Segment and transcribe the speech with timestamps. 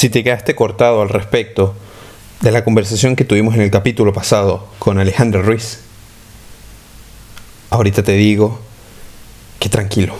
[0.00, 1.74] Si te quedaste cortado al respecto
[2.40, 5.80] de la conversación que tuvimos en el capítulo pasado con Alejandro Ruiz,
[7.68, 8.62] ahorita te digo
[9.58, 10.16] que tranquilo.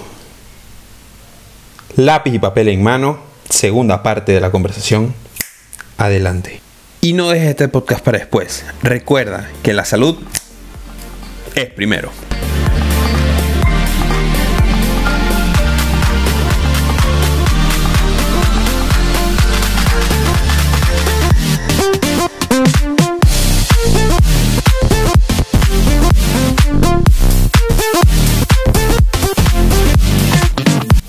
[1.96, 5.14] Lápiz y papel en mano, segunda parte de la conversación,
[5.97, 6.60] adelante.
[7.01, 8.67] Y no dejes este podcast para después.
[8.83, 10.19] Recuerda que la salud
[11.54, 12.10] es primero.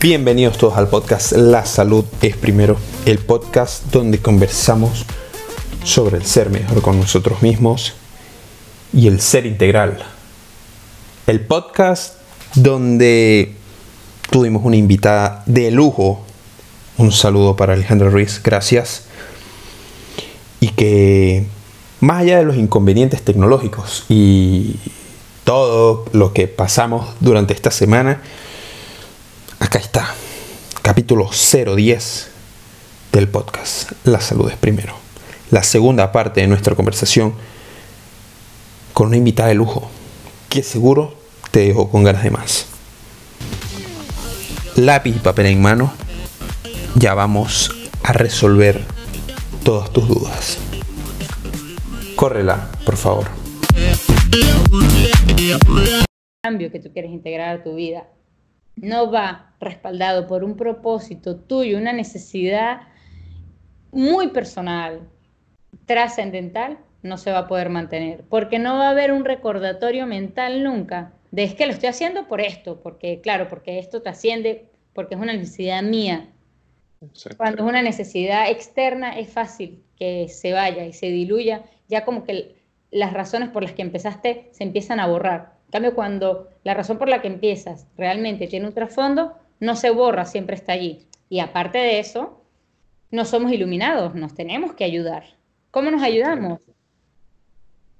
[0.02, 5.06] Bienvenidos todos al podcast La Salud es Primero, el podcast donde conversamos
[5.84, 7.94] sobre el ser mejor con nosotros mismos
[8.94, 10.04] y el ser integral.
[11.28, 12.16] El podcast
[12.56, 13.54] donde
[14.32, 16.26] tuvimos una invitada de lujo.
[16.98, 19.04] Un saludo para Alejandro Ruiz, gracias.
[20.60, 21.46] Y que
[22.00, 24.78] más allá de los inconvenientes tecnológicos y
[25.44, 28.24] todo lo que pasamos durante esta semana,
[29.72, 30.16] Acá está,
[30.82, 32.30] capítulo 010
[33.14, 34.94] del podcast La salud es primero.
[35.50, 37.34] La segunda parte de nuestra conversación
[38.92, 39.90] con una invitada de lujo
[40.50, 41.16] que seguro
[41.52, 42.68] te dejo con ganas de más.
[44.76, 45.94] Lápiz y papel en mano,
[46.96, 47.72] ya vamos
[48.04, 48.82] a resolver
[49.64, 50.58] todas tus dudas.
[52.18, 53.30] Córrela, por favor.
[56.44, 58.06] Cambio que tú quieres integrar a tu vida
[58.76, 62.82] no va respaldado por un propósito tuyo, una necesidad
[63.92, 65.02] muy personal,
[65.86, 70.64] trascendental, no se va a poder mantener, porque no va a haber un recordatorio mental
[70.64, 75.16] nunca de es que lo estoy haciendo por esto, porque claro, porque esto trasciende, porque
[75.16, 76.28] es una necesidad mía.
[77.38, 82.26] Cuando es una necesidad externa es fácil que se vaya y se diluya, ya como
[82.26, 82.56] que
[82.92, 87.10] las razones por las que empezaste se empiezan a borrar cambio, cuando la razón por
[87.10, 91.08] la que empiezas realmente tiene un trasfondo, no se borra, siempre está allí.
[91.30, 92.44] Y aparte de eso,
[93.10, 95.24] no somos iluminados, nos tenemos que ayudar.
[95.72, 96.60] ¿Cómo nos ayudamos?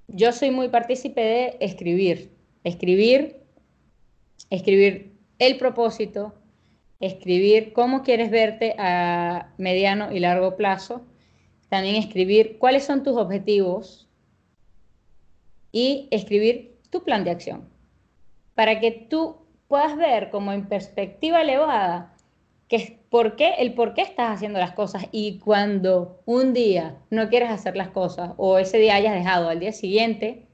[0.08, 2.32] Yo soy muy partícipe de escribir.
[2.64, 3.40] Escribir,
[4.50, 6.34] escribir el propósito,
[7.00, 11.04] escribir cómo quieres verte a mediano y largo plazo,
[11.68, 14.08] también escribir cuáles son tus objetivos
[15.72, 17.68] y escribir tu plan de acción,
[18.54, 22.14] para que tú puedas ver como en perspectiva elevada
[22.68, 27.28] que por qué, el por qué estás haciendo las cosas y cuando un día no
[27.30, 30.46] quieres hacer las cosas o ese día hayas dejado al día siguiente,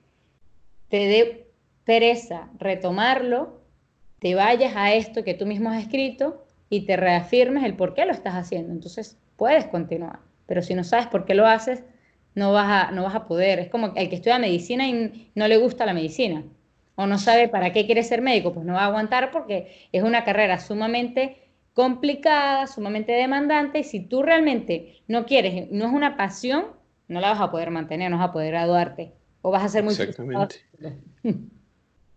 [0.88, 1.50] te dé
[1.84, 3.60] pereza retomarlo,
[4.20, 8.04] te vayas a esto que tú mismo has escrito y te reafirmes el por qué
[8.04, 8.72] lo estás haciendo.
[8.72, 11.82] Entonces puedes continuar, pero si no sabes por qué lo haces,
[12.38, 13.58] no vas a, no vas a poder.
[13.58, 16.44] Es como el que estudia medicina y no le gusta la medicina
[16.94, 20.02] o no sabe para qué quiere ser médico, pues no va a aguantar porque es
[20.02, 21.36] una carrera sumamente
[21.72, 26.66] complicada, sumamente demandante y si tú realmente no quieres, no es una pasión,
[27.06, 29.12] no la vas a poder mantener, no vas a poder graduarte
[29.42, 30.56] o vas a ser muy Exactamente.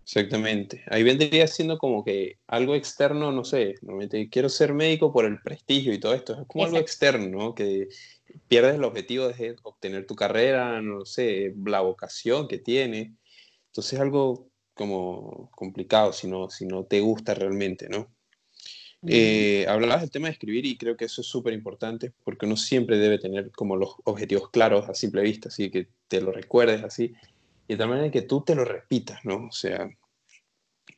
[0.03, 0.83] Exactamente.
[0.88, 5.39] Ahí vendría siendo como que algo externo, no sé, normalmente quiero ser médico por el
[5.41, 7.53] prestigio y todo esto, es como algo externo, ¿no?
[7.53, 7.88] Que
[8.47, 13.16] pierdes el objetivo de obtener tu carrera, no sé, la vocación que tiene.
[13.68, 18.12] Entonces es algo como complicado si no, si no te gusta realmente, ¿no?
[19.08, 22.56] Eh, hablabas del tema de escribir y creo que eso es súper importante porque uno
[22.56, 26.84] siempre debe tener como los objetivos claros a simple vista, así que te lo recuerdes
[26.84, 27.13] así,
[27.68, 29.48] y de tal manera que tú te lo repitas, ¿no?
[29.48, 29.90] O sea,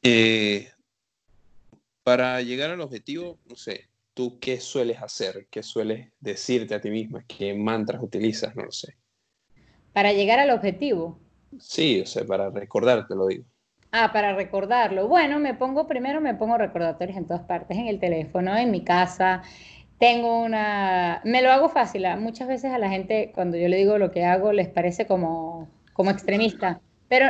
[0.02, 0.70] eh,
[2.04, 5.48] para llegar al objetivo, no sé, ¿tú qué sueles hacer?
[5.50, 7.24] ¿Qué sueles decirte a ti misma?
[7.28, 8.56] ¿Qué mantras utilizas?
[8.56, 8.96] No lo sé.
[9.94, 11.20] Para llegar al objetivo.
[11.60, 13.46] Sí, o sea, para recordarte, lo digo.
[13.92, 15.08] Ah, para recordarlo.
[15.08, 18.84] Bueno, me pongo primero, me pongo recordatorios en todas partes, en el teléfono, en mi
[18.84, 19.44] casa.
[20.00, 22.06] Tengo una, me lo hago fácil.
[22.18, 25.70] Muchas veces a la gente cuando yo le digo lo que hago les parece como,
[25.94, 27.28] como extremista, pero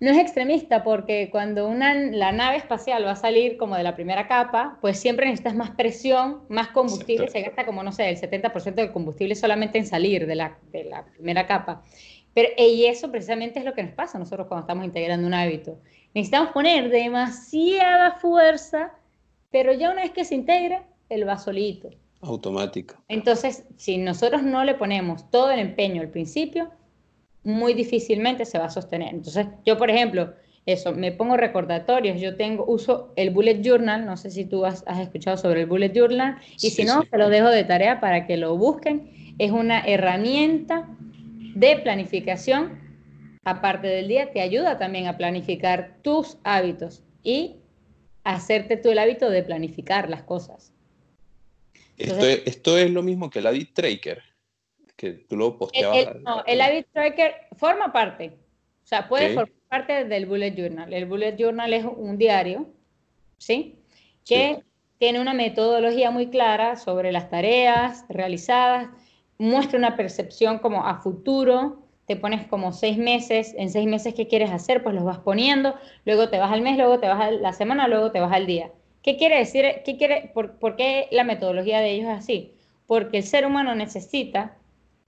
[0.00, 3.94] no es extremista porque cuando una, la nave espacial va a salir como de la
[3.94, 8.18] primera capa, pues siempre necesitas más presión, más combustible, se gasta como, no sé, el
[8.18, 11.82] 70% del combustible solamente en salir de la, de la primera capa.
[12.32, 15.34] Pero, y eso precisamente es lo que nos pasa a nosotros cuando estamos integrando un
[15.34, 15.78] hábito.
[16.14, 18.94] Necesitamos poner demasiada fuerza,
[19.50, 21.90] pero ya una vez que se integra, él va solito.
[22.22, 22.94] Automático.
[23.08, 26.70] Entonces, si nosotros no le ponemos todo el empeño al principio,
[27.42, 29.14] muy difícilmente se va a sostener.
[29.14, 30.34] Entonces, yo, por ejemplo,
[30.66, 32.20] eso, me pongo recordatorios.
[32.20, 35.92] Yo tengo, uso el Bullet Journal, no sé si tú has, escuchado sobre el Bullet
[35.92, 39.34] Journal, y si no, te lo dejo de tarea para que lo busquen.
[39.38, 40.88] Es una herramienta
[41.54, 42.78] de planificación,
[43.44, 47.56] aparte del día, te ayuda también a planificar tus hábitos y
[48.24, 50.72] hacerte tú el hábito de planificar las cosas.
[51.96, 54.22] esto, es, lo mismo que el Habit Tracker,
[55.00, 55.96] que tú lo posteabas.
[55.96, 58.36] El, no, el Habit Tracker forma parte,
[58.84, 60.92] o sea, puede formar parte del Bullet Journal.
[60.92, 62.66] El Bullet Journal es un diario,
[63.38, 63.78] ¿sí?
[64.26, 64.62] Que
[64.98, 68.90] tiene una metodología muy clara sobre las tareas realizadas,
[69.38, 74.28] muestra una percepción como a futuro, te pones como seis meses, en seis meses qué
[74.28, 77.30] quieres hacer, pues los vas poniendo, luego te vas al mes, luego te vas a
[77.30, 78.70] la semana, luego te vas al día.
[79.02, 79.64] ¿Qué quiere decir?
[79.82, 82.52] ¿Qué quiere, por, por, qué la metodología de ellos es así?
[82.86, 84.58] Porque el ser humano necesita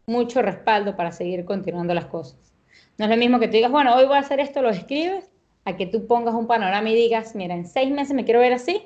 [0.07, 2.53] mucho respaldo para seguir continuando las cosas.
[2.99, 5.31] No es lo mismo que tú digas, bueno, hoy voy a hacer esto, lo escribes,
[5.65, 8.53] a que tú pongas un panorama y digas, mira, en seis meses me quiero ver
[8.53, 8.83] así,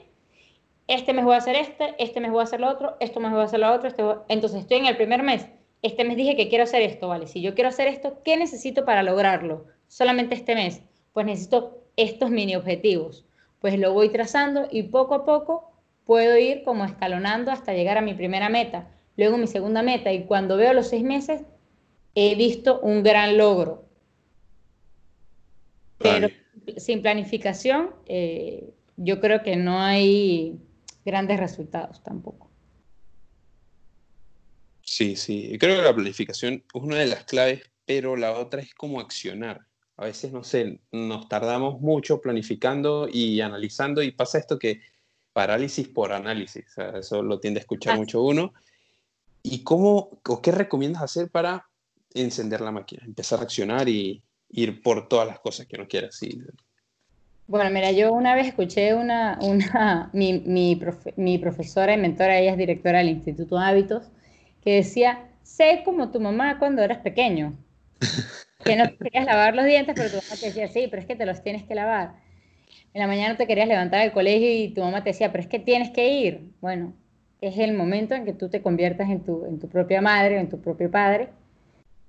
[0.88, 3.32] este mes voy a hacer este, este mes voy a hacer lo otro, esto mes
[3.32, 5.48] voy a hacer lo otro, este entonces estoy en el primer mes,
[5.82, 7.26] este mes dije que quiero hacer esto, ¿vale?
[7.26, 9.66] Si yo quiero hacer esto, ¿qué necesito para lograrlo?
[9.88, 10.82] Solamente este mes,
[11.12, 13.24] pues necesito estos mini objetivos.
[13.60, 15.72] Pues lo voy trazando y poco a poco
[16.04, 20.24] puedo ir como escalonando hasta llegar a mi primera meta, luego mi segunda meta y
[20.24, 21.42] cuando veo los seis meses
[22.14, 23.86] he visto un gran logro,
[25.98, 26.28] pero
[26.76, 30.58] sin planificación, eh, yo creo que no hay
[31.04, 32.50] grandes resultados tampoco.
[34.82, 35.56] Sí, sí.
[35.58, 39.66] Creo que la planificación es una de las claves, pero la otra es cómo accionar.
[39.96, 44.80] A veces, no sé, nos tardamos mucho planificando y analizando y pasa esto que
[45.32, 46.64] parálisis por análisis,
[46.94, 48.54] eso lo tiende a escuchar mucho uno.
[49.46, 51.66] ¿Y cómo o qué recomiendas hacer para
[52.14, 56.20] encender la máquina, empezar a accionar y, ir por todas las cosas que no quieras.
[57.46, 60.80] Bueno, mira, yo una vez escuché una, una mi, mi,
[61.16, 64.04] mi, profesora y mentora, ella es directora del Instituto Hábitos,
[64.62, 67.54] que decía, sé como tu mamá cuando eras pequeño,
[68.64, 71.16] que no querías lavar los dientes, pero tu mamá te decía, sí, pero es que
[71.16, 72.14] te los tienes que lavar.
[72.92, 75.48] En la mañana te querías levantar del colegio y tu mamá te decía, pero es
[75.48, 76.50] que tienes que ir.
[76.60, 76.94] Bueno,
[77.40, 80.40] es el momento en que tú te conviertas en tu, en tu propia madre o
[80.40, 81.30] en tu propio padre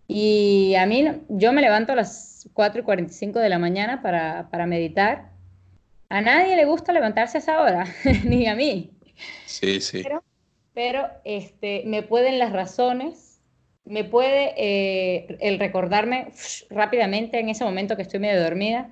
[0.08, 4.48] y a mí, yo me levanto a las 4 y 45 de la mañana para,
[4.50, 5.32] para meditar.
[6.10, 7.86] A nadie le gusta levantarse a esa hora,
[8.24, 8.92] ni a mí.
[9.46, 10.02] Sí, sí.
[10.04, 10.24] Pero,
[10.74, 13.42] pero este, me pueden las razones,
[13.84, 16.30] me puede eh, el recordarme
[16.70, 18.90] rápidamente en ese momento que estoy medio dormida.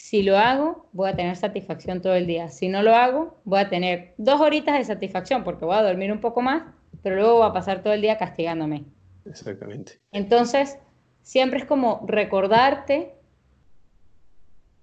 [0.00, 2.48] Si lo hago, voy a tener satisfacción todo el día.
[2.48, 6.10] Si no lo hago, voy a tener dos horitas de satisfacción porque voy a dormir
[6.10, 6.62] un poco más,
[7.02, 8.86] pero luego voy a pasar todo el día castigándome.
[9.26, 10.00] Exactamente.
[10.10, 10.78] Entonces,
[11.20, 13.14] siempre es como recordarte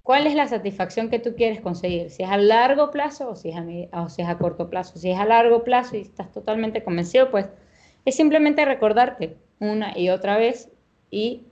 [0.03, 3.49] cuál es la satisfacción que tú quieres conseguir, si es a largo plazo o si
[3.49, 4.99] es a, o si es a corto plazo.
[4.99, 7.49] Si es a largo plazo y estás totalmente convencido, pues
[8.05, 10.69] es simplemente recordarte una y otra vez
[11.09, 11.47] y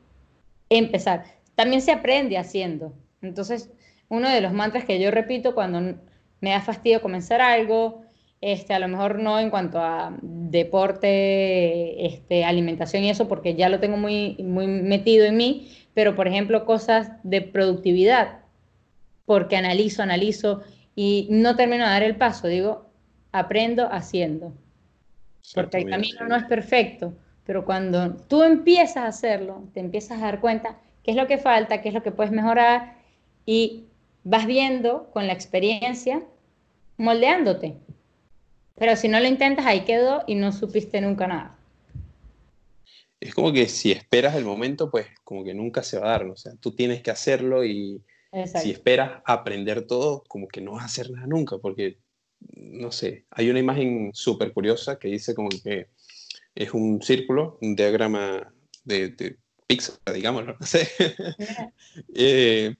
[0.69, 1.25] empezar.
[1.55, 2.93] También se aprende haciendo.
[3.21, 3.71] Entonces,
[4.09, 5.97] uno de los mantras que yo repito cuando
[6.41, 8.05] me da fastidio comenzar algo,
[8.41, 13.69] este, a lo mejor no en cuanto a deporte, este, alimentación y eso, porque ya
[13.69, 18.39] lo tengo muy, muy metido en mí, pero por ejemplo cosas de productividad,
[19.25, 20.61] porque analizo, analizo
[20.95, 22.85] y no termino de dar el paso, digo,
[23.31, 24.53] aprendo haciendo,
[25.55, 27.13] porque el camino no es perfecto,
[27.45, 31.37] pero cuando tú empiezas a hacerlo, te empiezas a dar cuenta qué es lo que
[31.37, 32.94] falta, qué es lo que puedes mejorar
[33.45, 33.85] y
[34.23, 36.23] vas viendo con la experiencia,
[36.97, 37.75] moldeándote.
[38.77, 41.57] Pero si no lo intentas, ahí quedó y no supiste nunca nada.
[43.19, 46.25] Es como que si esperas el momento, pues como que nunca se va a dar.
[46.25, 48.03] O sea, tú tienes que hacerlo y
[48.61, 51.99] si esperas aprender todo, como que no vas a hacer nada nunca, porque,
[52.55, 55.87] no sé, hay una imagen súper curiosa que dice como que
[56.53, 59.37] es un círculo, un diagrama de, de
[59.67, 60.87] pizza, digámoslo, no sé.
[62.13, 62.75] Eh,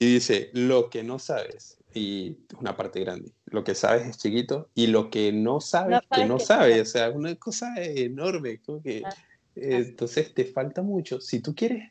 [0.00, 3.32] y dice, lo que no sabes y una parte grande.
[3.44, 7.10] Lo que sabes es chiquito y lo que no sabes, que no sabes, o sea,
[7.10, 9.14] una cosa enorme, como que, ah,
[9.56, 11.20] eh, entonces te falta mucho.
[11.20, 11.90] Si tú quieres,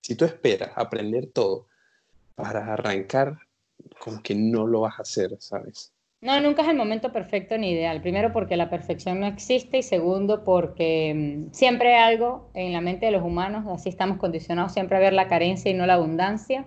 [0.00, 1.68] si tú esperas aprender todo
[2.34, 3.38] para arrancar,
[4.00, 5.92] como que no lo vas a hacer, ¿sabes?
[6.20, 8.02] No, nunca es el momento perfecto ni ideal.
[8.02, 12.80] Primero porque la perfección no existe y segundo porque mm, siempre hay algo en la
[12.80, 15.94] mente de los humanos, así estamos condicionados siempre a ver la carencia y no la
[15.94, 16.66] abundancia.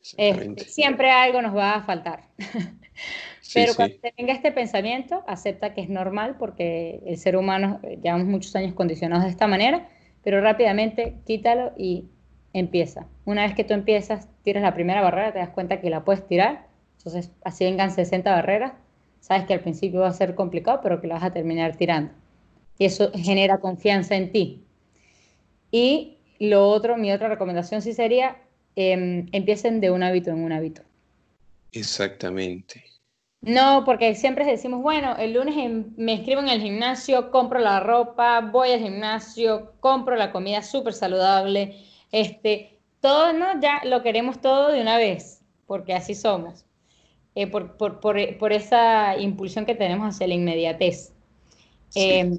[0.00, 2.24] Este, siempre algo nos va a faltar.
[3.54, 8.74] Pero cuando este pensamiento, acepta que es normal porque el ser humano llevamos muchos años
[8.74, 9.88] condicionados de esta manera,
[10.22, 12.10] pero rápidamente quítalo y
[12.52, 13.06] empieza.
[13.24, 16.26] Una vez que tú empiezas, tiras la primera barrera, te das cuenta que la puedes
[16.26, 16.66] tirar.
[16.98, 18.72] Entonces, así vengan 60 barreras.
[19.20, 22.12] Sabes que al principio va a ser complicado, pero que la vas a terminar tirando.
[22.78, 24.64] Y eso genera confianza en ti.
[25.70, 28.36] Y lo otro, mi otra recomendación sí sería,
[28.80, 30.82] em, empiecen de un hábito en un hábito.
[31.72, 32.84] Exactamente.
[33.40, 35.56] No, porque siempre decimos, bueno, el lunes
[35.96, 40.92] me inscribo en el gimnasio, compro la ropa, voy al gimnasio, compro la comida súper
[40.92, 41.74] saludable,
[42.12, 43.60] este, todo, ¿no?
[43.60, 46.64] Ya lo queremos todo de una vez, porque así somos,
[47.34, 51.12] eh, por, por, por, esa impulsión que tenemos hacia la inmediatez.
[51.96, 52.38] Em,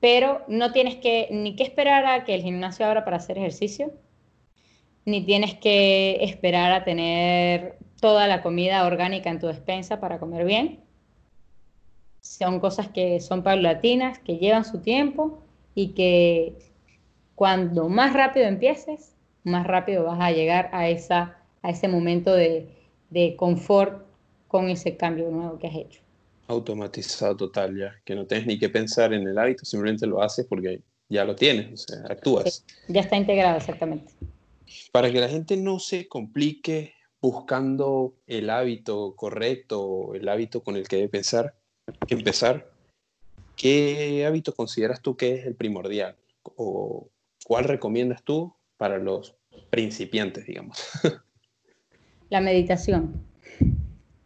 [0.00, 3.92] pero no tienes que ni que esperar a que el gimnasio abra para hacer ejercicio,
[5.08, 10.44] ni tienes que esperar a tener toda la comida orgánica en tu despensa para comer
[10.44, 10.80] bien.
[12.20, 15.42] Son cosas que son paulatinas, que llevan su tiempo
[15.74, 16.58] y que
[17.34, 22.68] cuando más rápido empieces, más rápido vas a llegar a, esa, a ese momento de,
[23.08, 24.04] de confort
[24.46, 26.00] con ese cambio nuevo que has hecho.
[26.48, 30.46] Automatizado total ya, que no tienes ni que pensar en el hábito, simplemente lo haces
[30.46, 32.64] porque ya lo tienes, o sea, actúas.
[32.88, 34.12] ya está integrado, exactamente.
[34.92, 40.86] Para que la gente no se complique buscando el hábito correcto, el hábito con el
[40.86, 41.54] que debe pensar,
[42.08, 42.70] empezar,
[43.56, 46.16] ¿qué hábito consideras tú que es el primordial?
[46.42, 47.08] ¿O
[47.44, 49.36] cuál recomiendas tú para los
[49.70, 50.78] principiantes, digamos?
[52.30, 53.24] La meditación.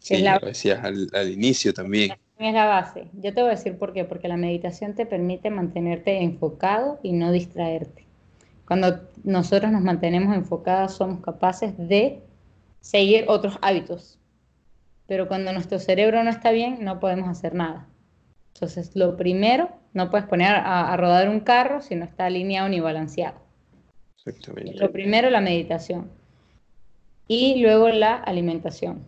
[0.01, 2.13] Sí, lo decías al, al inicio también.
[2.39, 3.09] Es la base.
[3.13, 4.05] Yo te voy a decir por qué.
[4.05, 8.02] Porque la meditación te permite mantenerte enfocado y no distraerte.
[8.67, 12.23] Cuando nosotros nos mantenemos enfocados, somos capaces de
[12.81, 14.19] seguir otros hábitos.
[15.07, 17.89] Pero cuando nuestro cerebro no está bien, no podemos hacer nada.
[18.55, 22.81] Entonces, lo primero, no puedes poner a, rodar un carro si no está alineado ni
[22.81, 23.39] balanceado.
[24.17, 24.79] Exactamente.
[24.79, 26.11] Lo primero, la meditación.
[27.29, 29.05] Y luego la alimentación.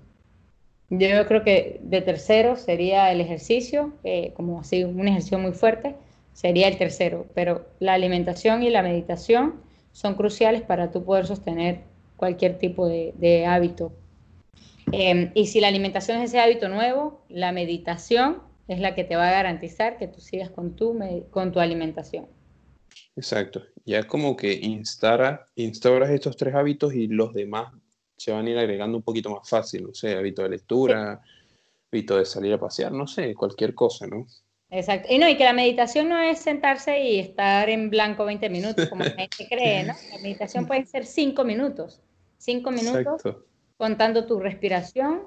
[0.90, 3.94] Yo creo que de tercero sería el ejercicio,
[4.34, 5.96] como así un ejercicio muy fuerte,
[6.34, 7.26] sería el tercero.
[7.34, 9.62] Pero la alimentación y la meditación
[9.92, 11.80] son cruciales para tú poder sostener
[12.16, 13.92] cualquier tipo de, hábito.
[14.92, 19.16] Em, y si la alimentación es ese hábito nuevo, la meditación es la que te
[19.16, 20.98] va a garantizar que tú sigas con tu,
[21.30, 22.26] con tu alimentación.
[23.16, 23.62] Exacto.
[23.84, 27.72] Ya como que instara, instauras estos tres hábitos y los demás
[28.16, 31.20] se van a ir agregando un poquito más fácil, no sé, hábito de lectura,
[31.90, 34.26] hábito de salir a pasear, no sé, cualquier cosa, ¿no?
[34.74, 35.06] Exacto.
[35.08, 38.88] Y no, y que la meditación no es sentarse y estar en blanco 20 minutos,
[38.88, 39.94] como la gente cree, ¿no?
[40.12, 42.02] La meditación puede ser 5 minutos.
[42.38, 43.22] 5 minutos
[43.76, 45.22] contando tu respiración,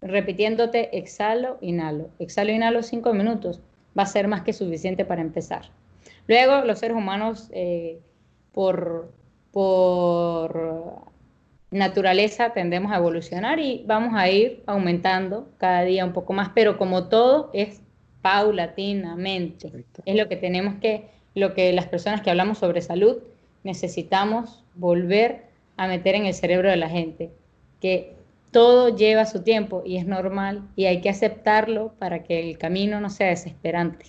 [0.00, 2.10] repitiéndote exhalo, inhalo.
[2.20, 3.60] Exhalo, inhalo 5 minutos.
[3.98, 5.62] Va a ser más que suficiente para empezar.
[6.28, 7.98] Luego, los seres humanos, eh,
[8.52, 9.10] por,
[9.50, 11.10] por
[11.72, 16.78] naturaleza, tendemos a evolucionar y vamos a ir aumentando cada día un poco más, pero
[16.78, 17.80] como todo es
[18.26, 19.70] paulatinamente.
[20.04, 23.18] Es lo que tenemos que, lo que las personas que hablamos sobre salud
[23.62, 25.44] necesitamos volver
[25.76, 27.30] a meter en el cerebro de la gente,
[27.80, 28.14] que
[28.50, 33.00] todo lleva su tiempo y es normal y hay que aceptarlo para que el camino
[33.00, 34.06] no sea desesperante.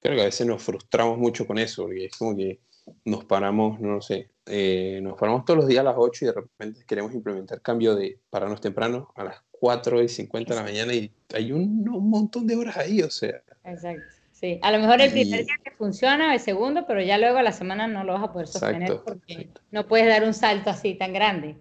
[0.00, 2.60] Creo que a veces nos frustramos mucho con eso, porque es como que
[3.04, 6.28] nos paramos, no lo sé, eh, nos paramos todos los días a las 8 y
[6.28, 10.66] de repente queremos implementar cambio de pararnos temprano a las 4 y 50 de la
[10.66, 13.42] mañana y hay un, montón de horas ahí, o sea.
[13.64, 14.02] Exacto.
[14.32, 17.42] Sí, a lo mejor el primer día te funciona, el segundo, pero ya luego a
[17.42, 20.94] la semana no lo vas a poder sostener porque no puedes dar un salto así
[20.94, 21.56] tan grande.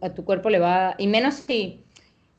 [0.00, 1.84] a tu cuerpo le va, y menos si,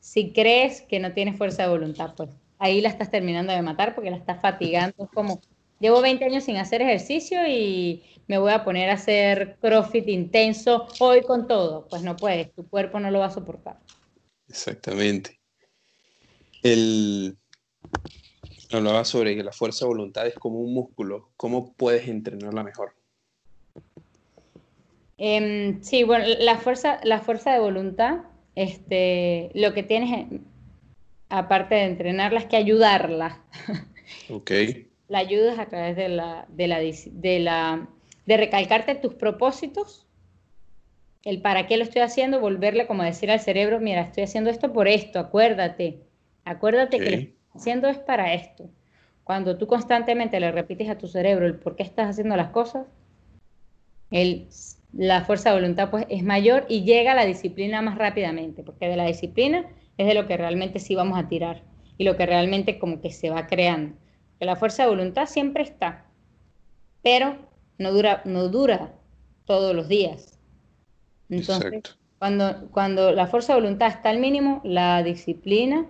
[0.00, 3.94] si crees que no tienes fuerza de voluntad, pues ahí la estás terminando de matar
[3.94, 5.04] porque la estás fatigando.
[5.04, 5.40] Es como,
[5.82, 10.86] llevo 20 años sin hacer ejercicio y me voy a poner a hacer CrossFit intenso
[11.00, 11.86] hoy con todo.
[11.90, 13.78] Pues no puedes, tu cuerpo no lo va a soportar.
[14.48, 15.40] Exactamente.
[16.62, 17.36] El,
[18.70, 21.30] hablaba sobre que la fuerza de voluntad es como un músculo.
[21.36, 22.94] ¿Cómo puedes entrenarla mejor?
[25.18, 28.18] Em, sí, bueno, la fuerza, la fuerza de voluntad,
[28.54, 30.28] este, lo que tienes,
[31.28, 33.42] aparte de entrenarla, es que ayudarla.
[34.30, 34.52] Ok.
[35.12, 37.86] la ayudas a través de la, de la, de la,
[38.24, 40.06] de recalcarte tus propósitos
[41.22, 44.48] el para qué lo estoy haciendo, volverle como a decir al cerebro, mira, estoy haciendo
[44.48, 46.00] esto por esto, acuérdate,
[46.46, 48.70] acuérdate que lo estoy haciendo es para esto.
[49.22, 52.86] Cuando tú constantemente le repites a tu cerebro el por qué estás haciendo las cosas,
[54.10, 54.48] el,
[54.94, 58.88] la fuerza de voluntad pues es mayor y llega a la disciplina más rápidamente, porque
[58.88, 59.66] de la disciplina
[59.98, 61.62] es de lo que realmente sí vamos a tirar
[61.98, 64.01] y lo que realmente como que se va creando.
[64.42, 66.04] Que la fuerza de voluntad siempre está,
[67.00, 67.38] pero
[67.78, 68.92] no dura, no dura
[69.44, 70.36] todos los días.
[71.28, 71.80] Entonces,
[72.18, 75.86] cuando, cuando la fuerza de voluntad está al mínimo, la disciplina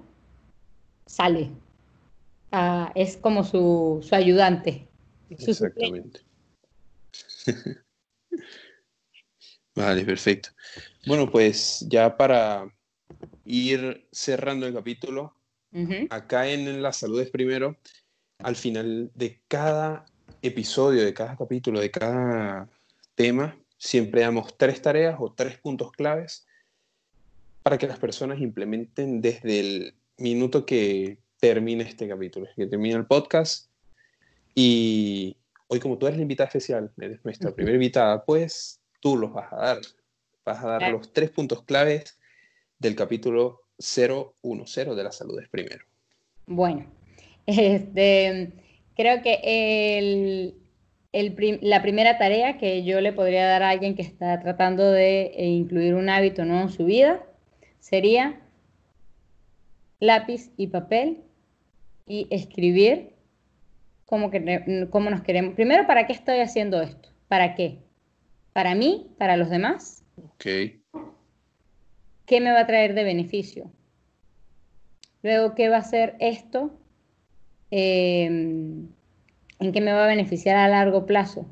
[1.07, 1.49] sale.
[2.51, 4.87] Ah, es como su, su ayudante.
[5.31, 6.21] Exactamente.
[9.75, 10.51] vale, perfecto.
[11.07, 12.71] Bueno, pues ya para
[13.47, 15.35] ir cerrando el capítulo,
[16.11, 17.79] acá en La Salud es Primero,
[18.43, 20.05] al final de cada
[20.43, 22.69] episodio, de cada capítulo, de cada
[23.15, 26.47] tema, siempre damos tres tareas o tres puntos claves
[27.63, 33.07] para que las personas implementen desde el minuto que termine este capítulo, que termine el
[33.07, 33.71] podcast.
[34.55, 35.37] Y
[35.69, 39.53] hoy como tú eres la invitada especial, eres nuestra primera invitada, pues tú los vas
[39.53, 39.81] a dar.
[40.45, 42.19] Vas a dar los tres puntos claves
[42.79, 45.85] del capítulo 010 de la salud es primero.
[46.47, 46.87] Bueno,
[47.47, 48.53] este,
[48.97, 50.55] creo que
[51.13, 55.47] la primera tarea que yo le podría dar a alguien que está tratando de eh,
[55.47, 57.25] incluir un hábito nuevo en su vida
[57.81, 58.41] sería
[60.01, 61.23] lápiz y papel
[62.07, 63.15] y escribir
[64.07, 64.31] cómo,
[64.91, 65.55] cómo nos queremos.
[65.55, 67.11] Primero, ¿para qué estoy haciendo esto?
[67.29, 67.79] ¿Para qué?
[68.53, 69.11] ¿Para mí?
[69.19, 70.05] ¿Para los demás?
[70.17, 70.45] Ok.
[72.27, 73.71] ¿Qué me va a traer de beneficio?
[75.23, 76.79] Luego, ¿qué va a ser esto
[77.75, 78.89] Em,
[79.59, 81.47] en qué me va a beneficiar a largo plazo.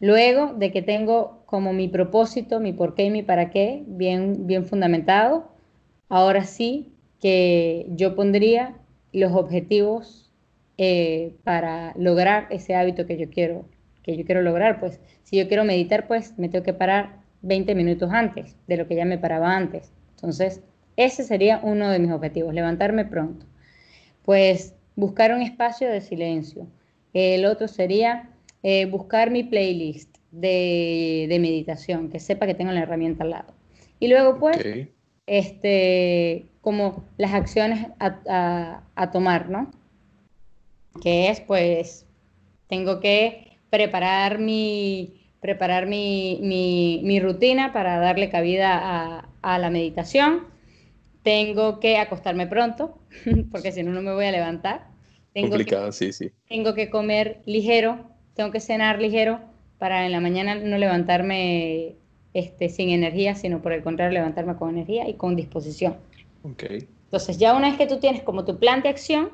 [0.00, 4.46] Luego de que tengo como mi propósito, mi por qué y mi para qué bien,
[4.46, 5.52] bien fundamentado,
[6.08, 8.78] ahora sí que yo pondría
[9.12, 10.32] los objetivos
[10.78, 13.66] eh, para lograr ese hábito que yo quiero
[14.02, 14.80] que yo quiero lograr.
[14.80, 18.88] Pues si yo quiero meditar, pues me tengo que parar 20 minutos antes de lo
[18.88, 19.92] que ya me paraba antes.
[20.12, 20.62] Entonces,
[20.96, 23.49] ese sería uno de mis objetivos, levantarme pronto
[24.30, 26.68] pues buscar un espacio de silencio.
[27.12, 28.30] El otro sería
[28.62, 33.52] eh, buscar mi playlist de, meditación, que sepa que tengo la herramienta al lado.
[33.98, 34.64] Y luego, pues,
[35.26, 39.72] este, como las acciones a, tomar, ¿no?
[41.02, 42.06] Que es, pues,
[42.68, 50.44] tengo que preparar mi, preparar mi, rutina para darle cabida a, a la meditación
[51.22, 52.98] tengo que acostarme pronto,
[53.50, 54.88] porque si no, no me voy a levantar.
[55.32, 56.32] Tengo Complicado, sí, sí.
[56.48, 59.40] Tengo que comer ligero, tengo que cenar ligero
[59.78, 61.94] para en la mañana no levantarme
[62.34, 65.96] este, sin energía, sino por el contrario, levantarme con energía y con disposición.
[66.42, 66.88] Okay.
[67.04, 69.30] Entonces, ya una vez que tú tienes como tu plan de acción,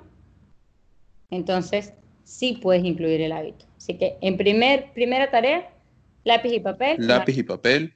[1.31, 1.93] entonces
[2.25, 3.67] sí puedes incluir el hábito.
[3.77, 5.71] Así que en primer, primera tarea,
[6.25, 6.97] lápiz y papel.
[6.99, 7.95] Lápiz y papel.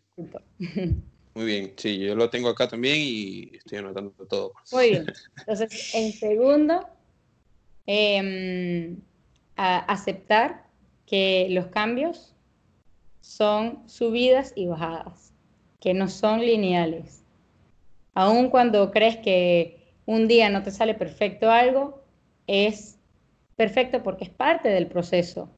[1.35, 4.53] Muy bien, sí, yo lo tengo acá también y estoy anotando todo.
[4.73, 5.07] Muy bien.
[5.39, 6.89] Entonces, en segundo,
[7.87, 9.01] em,
[9.57, 10.67] aceptar
[11.07, 12.35] que los cambios
[13.21, 15.33] son subidas y bajadas,
[15.81, 17.23] que no son lineales.
[18.15, 22.03] Aun cuando crees que un día no te sale perfecto algo,
[22.47, 22.99] es
[23.57, 25.49] perfecto porque es parte del proceso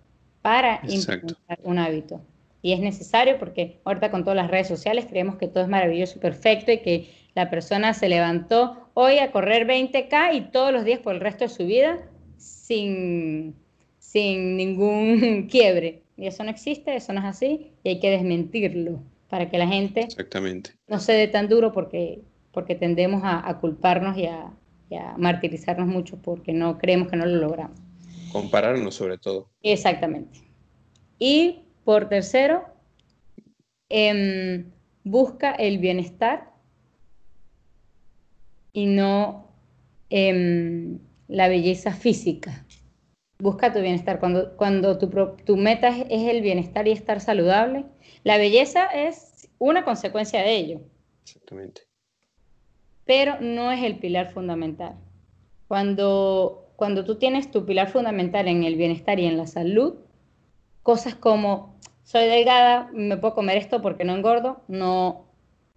[0.43, 2.21] para implementar un hábito
[2.63, 6.15] y es necesario porque ahorita con todas las redes sociales creemos que todo es maravilloso
[6.17, 10.85] y perfecto y que la persona se levantó hoy a correr 20K y todos los
[10.85, 11.99] días por el resto de su vida
[12.37, 13.57] sin,
[13.99, 16.03] sin ningún quiebre.
[16.17, 19.67] Y eso no existe, eso no es así y hay que desmentirlo para que la
[19.67, 20.73] gente Exactamente.
[20.87, 22.21] no se dé tan duro porque,
[22.53, 24.53] porque tendemos a, culparnos y a,
[24.89, 27.81] y a martirizarnos mucho porque no creemos que no lo logramos.
[28.31, 29.49] Compararnos sobre todo.
[29.63, 30.39] Exactamente.
[31.19, 32.65] Y por tercero,
[33.89, 34.71] em,
[35.05, 36.53] busca el bienestar
[38.73, 39.49] y no
[40.11, 42.65] em, la belleza física.
[43.39, 44.21] Busca tu bienestar.
[44.21, 45.09] Cuando, cuando tu,
[45.45, 47.87] tu meta es, el bienestar y estar saludable,
[48.23, 50.81] la belleza es una consecuencia de ello.
[51.25, 51.83] Exactamente.
[53.05, 54.97] Pero no es el pilar fundamental.
[55.67, 59.97] Cuando, cuando tú tienes tu pilar fundamental en el bienestar y en la salud,
[60.83, 61.73] cosas como
[62.05, 65.27] soy delgada, me puedo comer esto porque no engordo, no,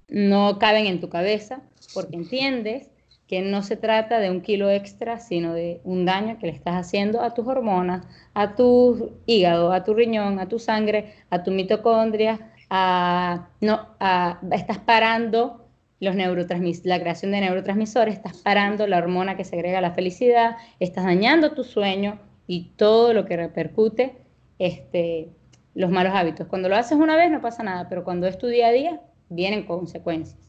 [0.10, 1.62] no caben en tu cabeza,
[1.94, 2.90] porque entiendes
[3.28, 6.76] que no se trata de un kilo extra, sino de un daño que le estás
[6.76, 11.52] haciendo a tus hormonas, a tu hígado, a tu riñón, a tu sangre, a tu
[11.52, 15.66] mitocondria, a, no, a, estás parando
[16.00, 21.06] los neurotransmis la creación de neurotransmisores, estás parando la hormona que segrega la felicidad, estás
[21.06, 24.25] dañando tu sueño y todo lo que repercute
[24.60, 25.30] este,
[25.74, 26.48] los malos hábitos.
[26.48, 29.02] Cuando lo haces una vez no pasa nada, pero cuando es tu día a día,
[29.30, 30.40] vienen consecuencias.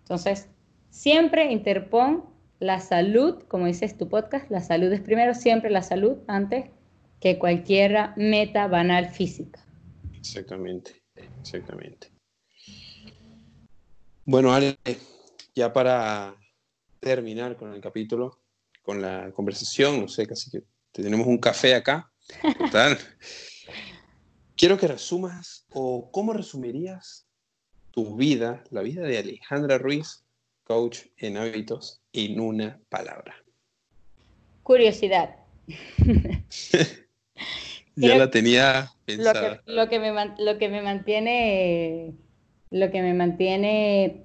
[0.00, 0.48] Entonces,
[0.90, 2.24] siempre interpon
[2.60, 6.66] la salud, como dices tu podcast, la salud es primero, siempre la salud antes
[7.20, 9.60] que cualquier meta banal física.
[10.16, 11.02] Exactamente,
[11.40, 12.08] exactamente.
[14.24, 14.76] Bueno, Ale,
[15.54, 16.34] ya para
[17.00, 18.40] terminar con el capítulo,
[18.82, 22.10] con la conversación, no sé, casi que tenemos un café acá.
[22.58, 22.98] Total.
[24.56, 27.26] Quiero que resumas o cómo resumirías
[27.90, 30.24] tu vida, la vida de Alejandra Ruiz,
[30.64, 33.34] coach en hábitos, en una palabra.
[34.62, 35.36] Curiosidad.
[37.96, 39.62] ya la tenía pensada.
[39.66, 42.14] Lo que, me, lo que me mantiene,
[42.70, 44.24] lo que me mantiene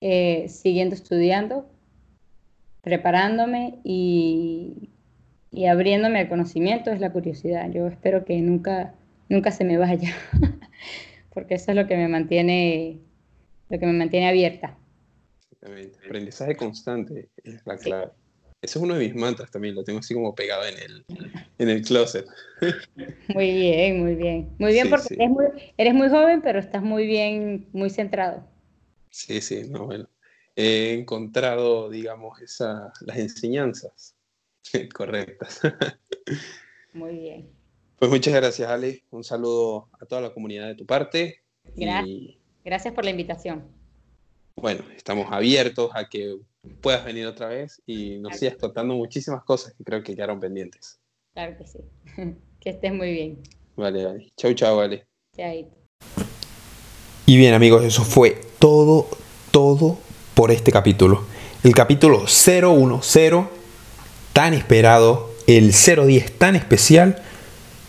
[0.00, 1.68] eh, siguiendo estudiando,
[2.82, 4.87] preparándome y,
[5.58, 7.68] y abriéndome al conocimiento es la curiosidad.
[7.72, 8.94] Yo espero que nunca,
[9.28, 10.14] nunca se me vaya,
[11.34, 13.00] porque eso es lo que me mantiene,
[13.68, 14.78] lo que me mantiene abierta.
[15.50, 15.98] Exactamente.
[16.06, 18.12] Aprendizaje constante es la clave.
[18.62, 21.04] Ese es uno de mis mantras también, lo tengo así como pegado en el,
[21.58, 22.26] en el closet.
[23.34, 24.50] Muy bien, muy bien.
[24.60, 28.46] Muy bien porque Eres, muy, eres, muy, joven, pero estás muy bien, muy centrado.
[29.10, 30.08] Sí, sí, no, bueno.
[30.54, 34.17] He encontrado, digamos, esa, las enseñanzas
[34.94, 35.60] correctas.
[36.92, 37.50] Muy bien.
[37.98, 39.02] Pues muchas gracias, Ale.
[39.10, 41.42] Un saludo a toda la comunidad de tu parte.
[41.74, 43.64] Gracias, gracias por la invitación.
[44.56, 46.36] Bueno, estamos abiertos a que
[46.80, 51.00] puedas venir otra vez y nos sigas contando muchísimas cosas que creo que quedaron pendientes.
[51.34, 51.78] Claro que sí.
[52.60, 53.42] que estés muy bien.
[53.76, 54.32] Vale, vale.
[54.36, 55.06] Chau, chau, vale.
[55.36, 55.70] Chau.
[57.26, 59.06] Y bien, amigos, eso fue todo,
[59.50, 59.98] todo
[60.34, 61.24] por este capítulo.
[61.62, 63.57] El capítulo 010
[64.38, 67.20] tan esperado, el 010 tan especial,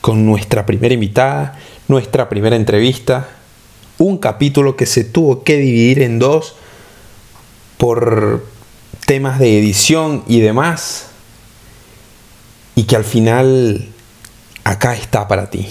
[0.02, 3.30] con nuestra primera invitada, nuestra primera entrevista,
[4.00, 6.56] un capítulo que se tuvo que dividir en dos
[7.78, 8.48] por
[9.06, 11.10] temas de edición y demás,
[12.74, 13.88] y que al final
[14.64, 15.68] acá está para ti.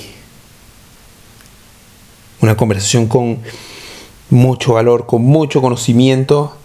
[2.41, 3.43] Una conversación con
[4.31, 6.57] mucho valor, con mucho conocimiento,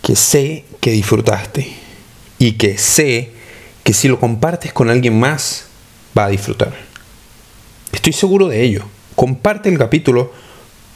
[0.00, 1.83] que sé que disfrutaste
[2.38, 3.32] y que sé
[3.82, 5.66] que si lo compartes con alguien más,
[6.16, 6.74] va a disfrutar.
[7.92, 8.84] Estoy seguro de ello.
[9.14, 10.32] Comparte el capítulo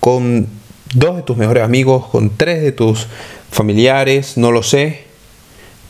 [0.01, 0.49] con
[0.95, 3.07] dos de tus mejores amigos, con tres de tus
[3.51, 5.05] familiares, no lo sé,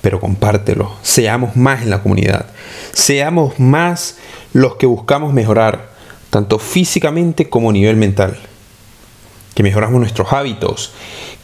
[0.00, 0.94] pero compártelo.
[1.02, 2.46] Seamos más en la comunidad.
[2.92, 4.16] Seamos más
[4.52, 5.90] los que buscamos mejorar,
[6.30, 8.38] tanto físicamente como a nivel mental.
[9.54, 10.92] Que mejoramos nuestros hábitos,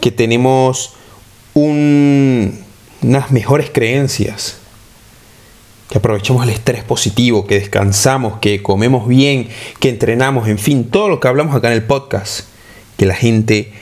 [0.00, 0.94] que tenemos
[1.54, 2.63] un
[3.06, 4.58] unas mejores creencias,
[5.90, 9.48] que aprovechemos el estrés positivo, que descansamos, que comemos bien,
[9.80, 12.46] que entrenamos, en fin, todo lo que hablamos acá en el podcast,
[12.96, 13.72] que la gente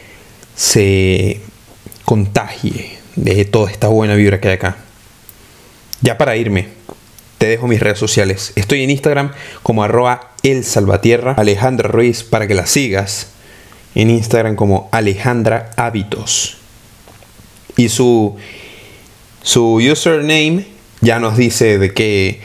[0.55, 1.41] se
[2.05, 4.77] contagie de toda esta buena vibra que hay acá.
[6.01, 6.69] Ya para irme,
[7.39, 8.53] te dejo mis redes sociales.
[8.57, 9.33] Estoy en Instagram
[9.63, 13.29] como arroba el salvatierra, Alejandra Ruiz, para que la sigas.
[13.95, 16.57] En Instagram como Alejandra Hábitos.
[17.77, 18.37] Y su
[19.43, 20.67] su username
[21.01, 22.41] ya nos dice de qué,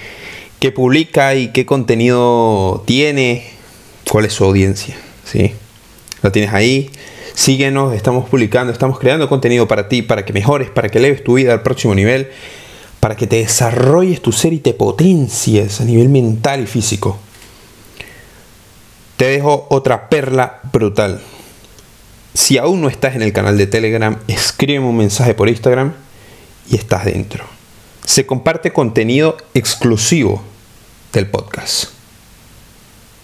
[0.72, 3.46] publica y qué contenido tiene,
[4.10, 4.98] cuál es su audiencia.
[5.24, 5.54] ¿sí?
[6.24, 6.90] Lo tienes ahí.
[7.34, 11.36] Síguenos, estamos publicando, estamos creando contenido para ti, para que mejores, para que eleves tu
[11.36, 12.30] vida al próximo nivel,
[13.00, 17.20] para que te desarrolles tu ser y te potencies a nivel mental y físico.
[19.18, 21.22] Te dejo otra perla brutal.
[22.34, 25.94] Si aún no estás en el canal de Telegram, escríbeme un mensaje por Instagram
[26.70, 27.46] y estás dentro.
[28.06, 30.44] Se comparte contenido exclusivo
[31.14, 31.90] del podcast.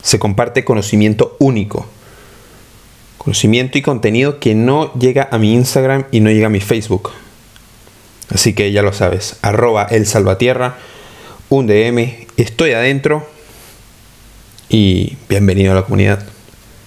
[0.02, 1.88] Se comparte conocimiento único.
[3.18, 7.12] Conocimiento y contenido que no llega a mi Instagram y no llega a mi Facebook.
[8.34, 9.38] Así que ya lo sabes.
[9.42, 10.78] Arroba el salvatierra.
[11.50, 12.28] Un DM.
[12.36, 13.26] Estoy adentro.
[14.68, 16.26] Y bienvenido a la comunidad.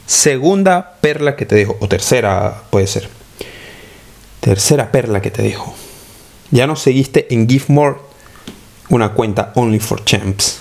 [0.06, 1.76] Segunda perla que te dejo.
[1.80, 3.08] O tercera puede ser.
[4.40, 5.74] Tercera perla que te dejo.
[6.50, 7.96] Ya nos seguiste en Give More,
[8.88, 10.60] una cuenta Only for Champs.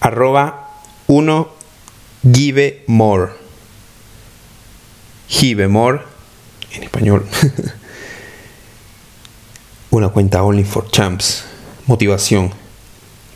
[0.00, 0.70] Arroba
[1.06, 1.52] 1
[2.32, 3.32] Give More.
[5.28, 6.00] Give More
[6.72, 7.26] en español.
[9.90, 11.44] una cuenta Only for Champs.
[11.86, 12.52] Motivación.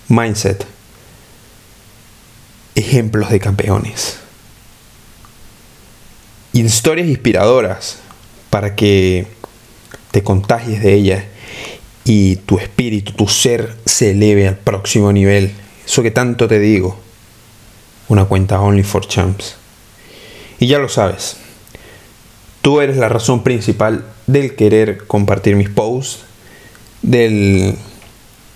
[0.09, 0.65] Mindset.
[2.77, 4.19] Ejemplos de campeones.
[6.53, 7.99] Historias inspiradoras
[8.51, 9.27] para que
[10.17, 11.27] te contagies de ella
[12.07, 15.53] y tu espíritu, tu ser se eleve al próximo nivel.
[15.85, 16.99] Eso que tanto te digo.
[18.09, 19.57] Una cuenta Only for Champs.
[20.59, 21.37] Y ya lo sabes.
[22.63, 26.21] Tú eres la razón principal del querer compartir mis posts,
[27.03, 27.75] del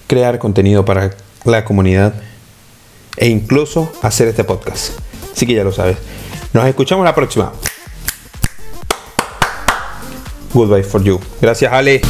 [0.07, 2.15] crear contenido para la comunidad
[3.19, 4.99] e incluso hacer este podcast.
[5.31, 5.99] Así que ya lo sabes.
[6.55, 7.53] Nos escuchamos la próxima.
[10.53, 11.21] Goodbye for you.
[11.41, 12.01] Gracias, Ale.